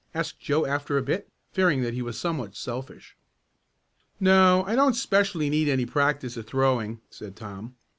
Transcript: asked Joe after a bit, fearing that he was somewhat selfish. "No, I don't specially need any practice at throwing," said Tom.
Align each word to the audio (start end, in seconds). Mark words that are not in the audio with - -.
asked 0.15 0.39
Joe 0.39 0.65
after 0.65 0.97
a 0.97 1.03
bit, 1.03 1.29
fearing 1.51 1.83
that 1.83 1.93
he 1.93 2.01
was 2.01 2.17
somewhat 2.17 2.55
selfish. 2.55 3.15
"No, 4.19 4.63
I 4.65 4.73
don't 4.73 4.95
specially 4.95 5.47
need 5.47 5.69
any 5.69 5.85
practice 5.85 6.35
at 6.39 6.47
throwing," 6.47 7.01
said 7.11 7.35
Tom. 7.35 7.75